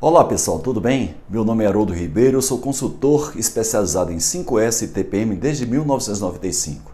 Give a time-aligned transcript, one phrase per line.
[0.00, 1.16] Olá pessoal, tudo bem?
[1.28, 6.92] Meu nome é Haroldo Ribeiro, sou consultor especializado em 5S e TPM desde 1995.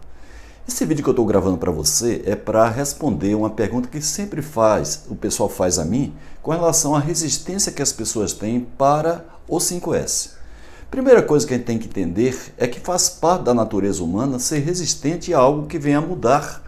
[0.67, 4.41] Esse vídeo que eu estou gravando para você é para responder uma pergunta que sempre
[4.41, 9.23] faz, o pessoal faz a mim, com relação à resistência que as pessoas têm para
[9.47, 10.31] o 5S.
[10.89, 14.39] Primeira coisa que a gente tem que entender é que faz parte da natureza humana
[14.39, 16.63] ser resistente a algo que venha a mudar,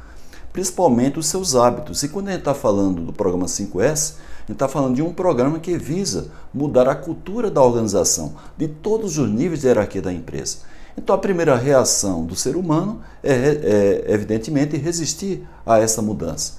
[0.58, 2.02] principalmente os seus hábitos.
[2.02, 5.14] E quando a gente está falando do programa 5S, a gente está falando de um
[5.14, 10.12] programa que visa mudar a cultura da organização, de todos os níveis de hierarquia da
[10.12, 10.58] empresa.
[10.98, 16.54] Então, a primeira reação do ser humano é, é, evidentemente, resistir a essa mudança.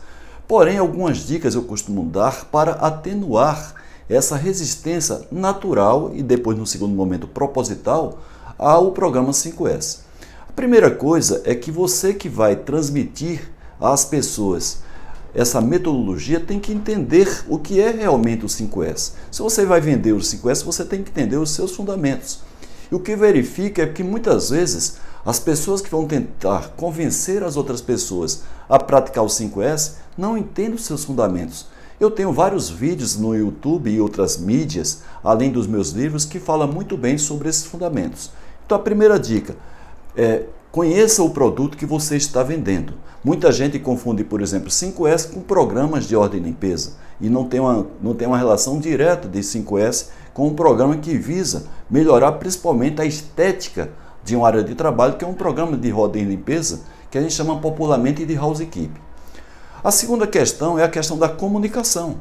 [0.46, 3.74] Porém, algumas dicas eu costumo dar para atenuar
[4.08, 8.20] essa resistência natural e depois, no segundo momento, proposital
[8.56, 10.02] ao programa 5S.
[10.48, 14.78] A primeira coisa é que você que vai transmitir às pessoas
[15.34, 19.12] essa metodologia tem que entender o que é realmente o 5S.
[19.30, 22.40] Se você vai vender o 5S, você tem que entender os seus fundamentos.
[22.90, 27.56] E o que verifica é que muitas vezes as pessoas que vão tentar convencer as
[27.56, 31.66] outras pessoas a praticar o 5S não entendem os seus fundamentos.
[32.00, 36.68] Eu tenho vários vídeos no YouTube e outras mídias, além dos meus livros, que falam
[36.68, 38.30] muito bem sobre esses fundamentos.
[38.64, 39.56] Então a primeira dica
[40.16, 42.94] é conheça o produto que você está vendendo.
[43.24, 47.60] Muita gente confunde, por exemplo, 5S com programas de ordem e limpeza e não tem
[47.60, 53.00] uma, não tem uma relação direta de 5S com um programa que visa melhorar principalmente
[53.00, 53.90] a estética
[54.22, 57.20] de uma área de trabalho, que é um programa de roda e limpeza que a
[57.20, 58.92] gente chama popularmente de housekeep.
[59.82, 62.16] A segunda questão é a questão da comunicação.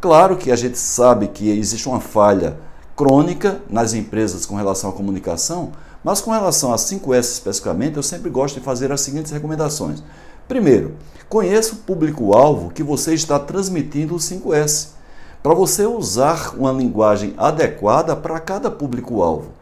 [0.00, 2.56] Claro que a gente sabe que existe uma falha
[2.96, 8.30] crônica nas empresas com relação à comunicação, mas com relação a 5S especificamente, eu sempre
[8.30, 10.02] gosto de fazer as seguintes recomendações.
[10.48, 10.96] Primeiro,
[11.28, 14.88] conheça o público-alvo que você está transmitindo o 5S,
[15.42, 19.52] para você usar uma linguagem adequada para cada público-alvo.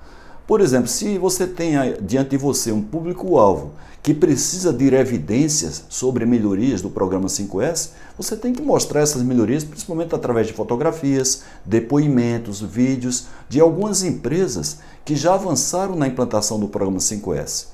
[0.48, 6.24] Por exemplo, se você tem diante de você um público-alvo que precisa de evidências sobre
[6.24, 12.62] melhorias do programa 5S, você tem que mostrar essas melhorias, principalmente através de fotografias, depoimentos,
[12.62, 17.66] vídeos de algumas empresas que já avançaram na implantação do programa 5S.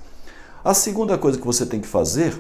[0.65, 2.37] A segunda coisa que você tem que fazer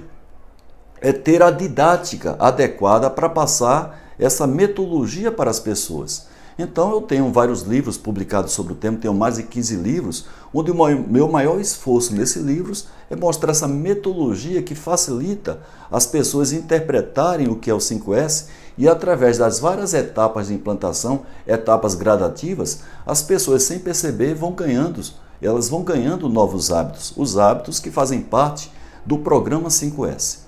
[1.00, 6.33] é ter a didática adequada para passar essa metodologia para as pessoas.
[6.58, 10.70] Então eu tenho vários livros publicados sobre o tema, tenho mais de 15 livros, onde
[10.70, 15.58] o meu maior esforço nesses livros é mostrar essa metodologia que facilita
[15.90, 18.46] as pessoas interpretarem o que é o 5S
[18.78, 25.00] e através das várias etapas de implantação, etapas gradativas, as pessoas sem perceber vão ganhando,
[25.42, 28.70] elas vão ganhando novos hábitos, os hábitos que fazem parte
[29.04, 30.43] do programa 5S.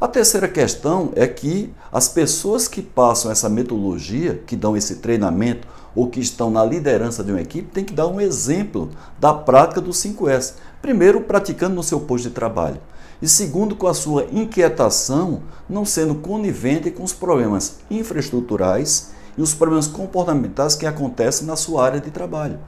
[0.00, 5.66] A terceira questão é que as pessoas que passam essa metodologia, que dão esse treinamento
[5.92, 9.80] ou que estão na liderança de uma equipe, têm que dar um exemplo da prática
[9.80, 10.54] do 5S.
[10.80, 12.80] Primeiro, praticando no seu posto de trabalho.
[13.20, 19.52] E segundo, com a sua inquietação, não sendo conivente com os problemas infraestruturais e os
[19.52, 22.60] problemas comportamentais que acontecem na sua área de trabalho.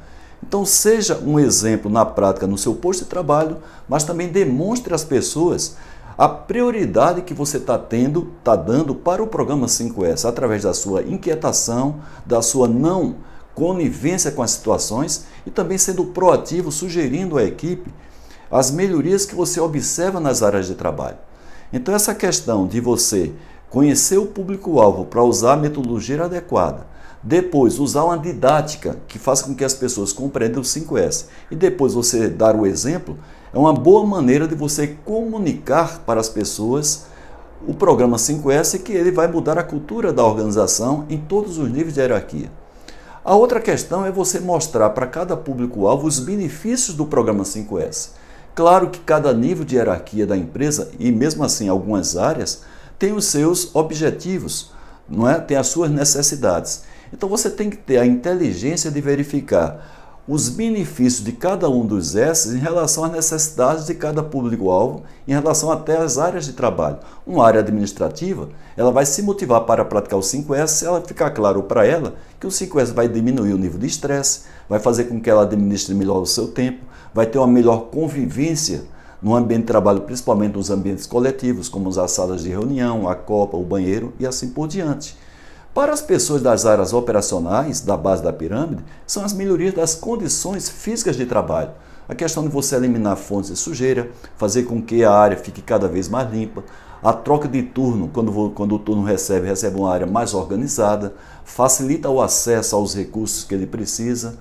[0.42, 3.58] Então, seja um exemplo na prática no seu posto de trabalho,
[3.88, 5.76] mas também demonstre às pessoas
[6.20, 11.02] a prioridade que você está tendo, está dando para o programa 5S, através da sua
[11.02, 13.16] inquietação, da sua não
[13.54, 17.90] conivência com as situações e também sendo proativo, sugerindo à equipe
[18.50, 21.16] as melhorias que você observa nas áreas de trabalho.
[21.72, 23.32] Então, essa questão de você
[23.70, 26.86] conhecer o público-alvo para usar a metodologia adequada,
[27.22, 31.92] depois usar uma didática que faça com que as pessoas compreendam o 5S e depois
[31.92, 33.18] você dar o exemplo,
[33.52, 37.06] é uma boa maneira de você comunicar para as pessoas
[37.66, 41.94] o programa 5S que ele vai mudar a cultura da organização em todos os níveis
[41.94, 42.50] de hierarquia.
[43.22, 48.12] A outra questão é você mostrar para cada público-alvo os benefícios do programa 5S.
[48.54, 52.62] Claro que cada nível de hierarquia da empresa, e mesmo assim algumas áreas,
[52.98, 54.72] tem os seus objetivos,
[55.08, 55.38] não é?
[55.38, 56.82] tem as suas necessidades.
[57.12, 62.14] Então você tem que ter a inteligência de verificar os benefícios de cada um dos
[62.14, 66.98] S em relação às necessidades de cada público-alvo, em relação até às áreas de trabalho.
[67.26, 71.64] Uma área administrativa, ela vai se motivar para praticar o 5S se ela ficar claro
[71.64, 75.28] para ela que o 5S vai diminuir o nível de estresse, vai fazer com que
[75.28, 78.84] ela administre melhor o seu tempo, vai ter uma melhor convivência
[79.20, 83.56] no ambiente de trabalho, principalmente nos ambientes coletivos, como as salas de reunião, a copa,
[83.56, 85.16] o banheiro e assim por diante.
[85.72, 90.68] Para as pessoas das áreas operacionais da base da pirâmide, são as melhorias das condições
[90.68, 91.70] físicas de trabalho.
[92.08, 95.86] a questão de você eliminar fontes de sujeira, fazer com que a área fique cada
[95.86, 96.64] vez mais limpa,
[97.00, 101.14] a troca de turno, quando, quando o turno recebe, recebe uma área mais organizada,
[101.44, 104.36] facilita o acesso aos recursos que ele precisa,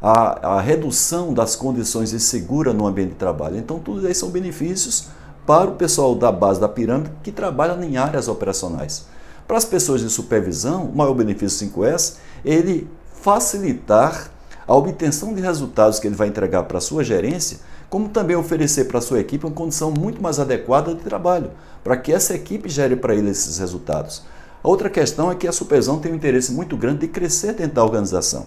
[0.00, 3.58] a, a redução das condições de segura no ambiente de trabalho.
[3.58, 5.08] Então, tudo isso são benefícios
[5.46, 9.04] para o pessoal da base da pirâmide que trabalha em áreas operacionais.
[9.50, 12.88] Para as pessoas de supervisão, o maior benefício 5S é ele
[13.20, 14.30] facilitar
[14.64, 17.58] a obtenção de resultados que ele vai entregar para a sua gerência,
[17.88, 21.50] como também oferecer para a sua equipe uma condição muito mais adequada de trabalho,
[21.82, 24.22] para que essa equipe gere para ele esses resultados.
[24.62, 27.74] A outra questão é que a supervisão tem um interesse muito grande de crescer dentro
[27.74, 28.46] da organização.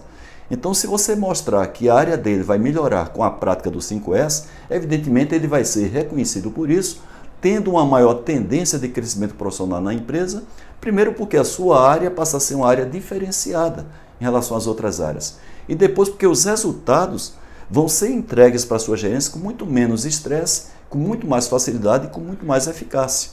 [0.50, 4.44] Então, se você mostrar que a área dele vai melhorar com a prática do 5S,
[4.70, 7.02] evidentemente ele vai ser reconhecido por isso,
[7.44, 10.44] tendo uma maior tendência de crescimento profissional na empresa,
[10.80, 13.84] primeiro porque a sua área passa a ser uma área diferenciada
[14.18, 15.36] em relação às outras áreas
[15.68, 17.34] e depois porque os resultados
[17.70, 22.06] vão ser entregues para a sua gerência com muito menos estresse, com muito mais facilidade
[22.06, 23.32] e com muito mais eficácia.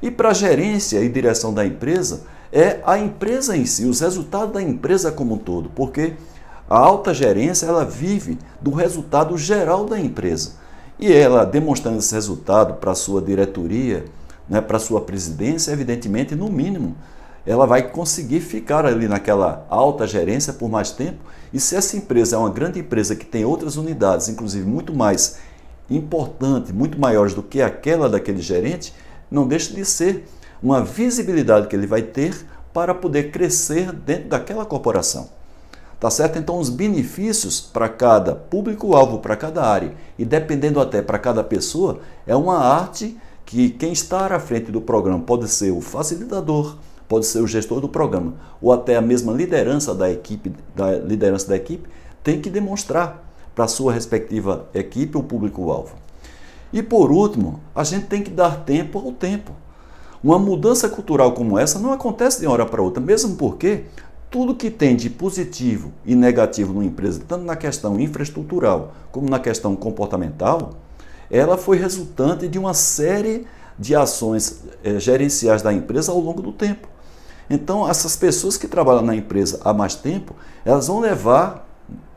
[0.00, 2.20] E para a gerência e direção da empresa,
[2.52, 6.12] é a empresa em si, os resultados da empresa como um todo, porque
[6.70, 10.67] a alta gerência ela vive do resultado geral da empresa.
[10.98, 14.04] E ela demonstrando esse resultado para sua diretoria,
[14.48, 16.96] né, para sua presidência, evidentemente, no mínimo,
[17.46, 21.18] ela vai conseguir ficar ali naquela alta gerência por mais tempo.
[21.52, 25.38] E se essa empresa é uma grande empresa que tem outras unidades, inclusive muito mais
[25.88, 28.92] importantes, muito maiores do que aquela daquele gerente,
[29.30, 30.26] não deixa de ser
[30.62, 32.34] uma visibilidade que ele vai ter
[32.72, 35.37] para poder crescer dentro daquela corporação.
[36.00, 36.38] Tá certo?
[36.38, 42.00] Então, os benefícios para cada público-alvo, para cada área e dependendo até para cada pessoa,
[42.26, 46.76] é uma arte que quem está à frente do programa pode ser o facilitador,
[47.08, 51.48] pode ser o gestor do programa ou até a mesma liderança da equipe, da liderança
[51.48, 51.88] da equipe,
[52.22, 53.24] tem que demonstrar
[53.54, 55.96] para a sua respectiva equipe o público-alvo.
[56.72, 59.52] E por último, a gente tem que dar tempo ao tempo.
[60.22, 63.84] Uma mudança cultural como essa não acontece de uma hora para outra, mesmo porque
[64.30, 69.38] tudo que tem de positivo e negativo numa empresa, tanto na questão infraestrutural como na
[69.38, 70.72] questão comportamental,
[71.30, 73.46] ela foi resultante de uma série
[73.78, 76.88] de ações é, gerenciais da empresa ao longo do tempo.
[77.48, 80.34] Então, essas pessoas que trabalham na empresa há mais tempo,
[80.64, 81.66] elas vão levar,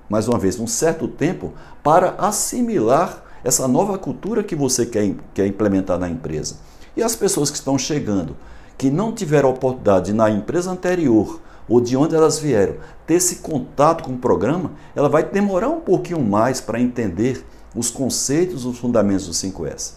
[0.10, 5.48] mais uma vez, um certo tempo para assimilar essa nova cultura que você quer, quer
[5.48, 6.58] implementar na empresa.
[6.96, 8.36] E as pessoas que estão chegando,
[8.78, 12.76] que não tiveram oportunidade na empresa anterior ou de onde elas vieram,
[13.06, 17.90] ter esse contato com o programa, ela vai demorar um pouquinho mais para entender os
[17.90, 19.94] conceitos, os fundamentos do 5S.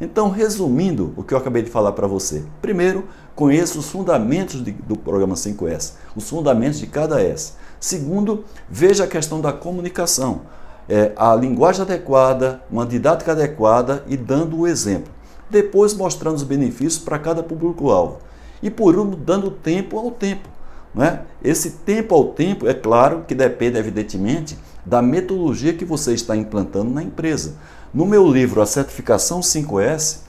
[0.00, 2.44] Então, resumindo o que eu acabei de falar para você.
[2.60, 3.04] Primeiro,
[3.34, 7.54] conheça os fundamentos de, do programa 5S, os fundamentos de cada S.
[7.80, 10.42] Segundo, veja a questão da comunicação,
[10.88, 15.12] é, a linguagem adequada, uma didática adequada e dando o exemplo.
[15.48, 18.18] Depois, mostrando os benefícios para cada público-alvo.
[18.62, 20.48] E por último, dando tempo ao tempo.
[20.96, 21.20] Né?
[21.44, 26.90] Esse tempo ao tempo, é claro que depende, evidentemente, da metodologia que você está implantando
[26.90, 27.56] na empresa.
[27.92, 30.20] No meu livro A Certificação 5S,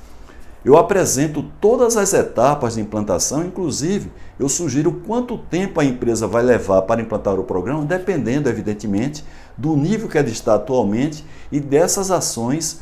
[0.66, 6.44] eu apresento todas as etapas de implantação, inclusive eu sugiro quanto tempo a empresa vai
[6.44, 9.24] levar para implantar o programa, dependendo, evidentemente,
[9.56, 12.82] do nível que ela está atualmente e dessas ações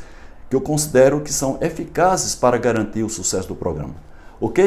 [0.50, 3.94] que eu considero que são eficazes para garantir o sucesso do programa.
[4.40, 4.64] Ok?